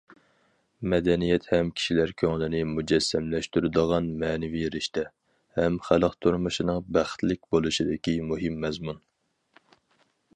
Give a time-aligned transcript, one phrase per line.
[0.91, 5.05] مەدەنىيەت ھەم كىشىلەر كۆڭلىنى مۇجەسسەملەشتۈرىدىغان مەنىۋى رىشتە،
[5.59, 8.99] ھەم خەلق تۇرمۇشىنىڭ بەختلىك بولۇشىدىكى مۇھىم مەزمۇن.